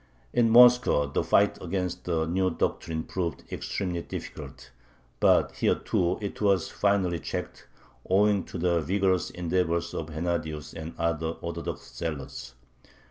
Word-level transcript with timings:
In 0.33 0.49
Moscow 0.49 1.05
the 1.05 1.23
fight 1.23 1.61
against 1.61 2.05
the 2.05 2.25
new 2.25 2.49
doctrine 2.49 3.03
proved 3.03 3.43
extremely 3.51 4.01
difficult. 4.01 4.71
But 5.19 5.51
here 5.51 5.75
too 5.75 6.17
it 6.23 6.41
was 6.41 6.69
finally 6.71 7.19
checked, 7.19 7.67
owing 8.09 8.43
to 8.45 8.57
the 8.57 8.81
vigorous 8.81 9.29
endeavors 9.29 9.93
of 9.93 10.07
Hennadius 10.09 10.73
and 10.73 10.95
other 10.97 11.27
Orthodox 11.39 11.93
zealots. 11.95 12.55